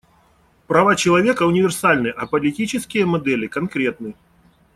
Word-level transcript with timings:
Права 0.65 0.95
человека 0.95 1.43
универсальны, 1.45 2.07
а 2.07 2.25
политические 2.25 3.05
модели 3.05 3.45
конкретны. 3.45 4.15